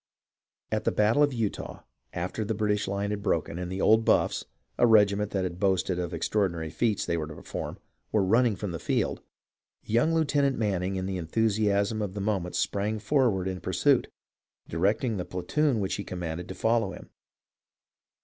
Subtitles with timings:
[0.71, 4.05] At the battle of Eutaw, after the British line had broken, and the 0/d B/zj^s
[4.11, 4.43] (British),
[4.79, 7.77] a regiment that had boasted of the extraordinary feats they were to perform,
[8.11, 9.21] were run ning from the field,
[9.83, 14.07] young Lieutenant Manning in the enthusiasm of the moment sprang forward in pursuit,
[14.67, 17.11] directing the platoon which he commanded to follow him.